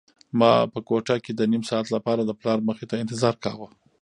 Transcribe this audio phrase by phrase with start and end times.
[0.39, 3.67] ما په کوټه کې د نيم ساعت لپاره د پلار مخې ته انتظار کاوه.